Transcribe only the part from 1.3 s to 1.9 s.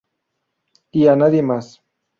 más".